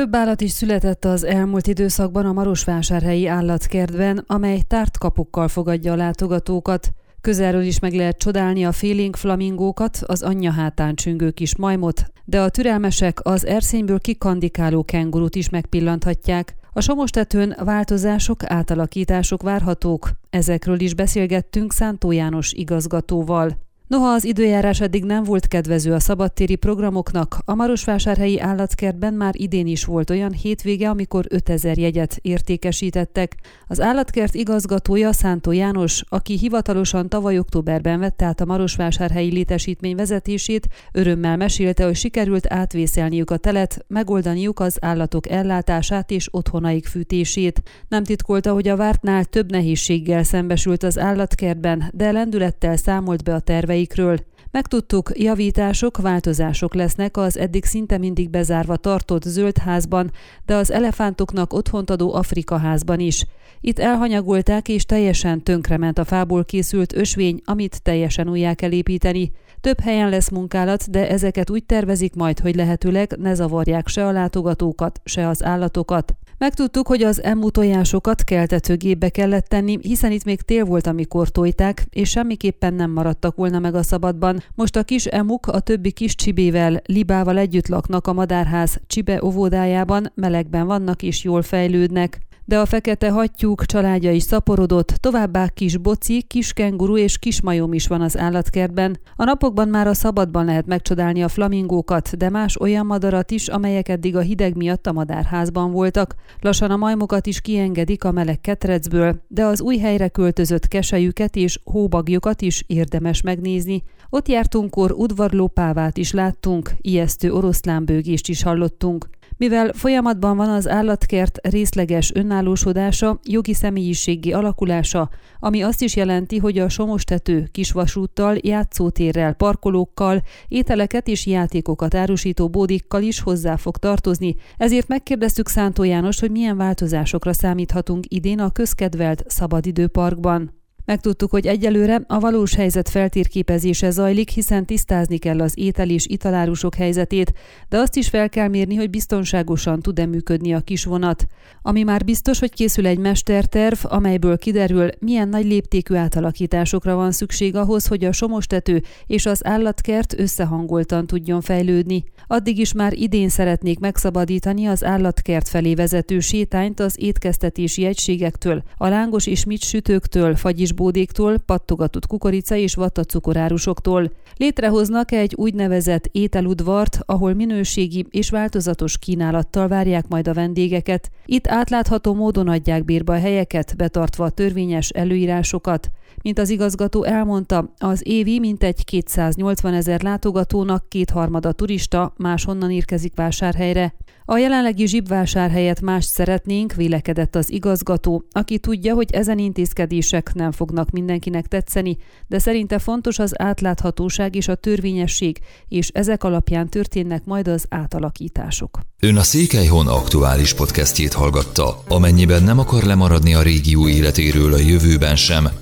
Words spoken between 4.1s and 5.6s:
amely tárt kapukkal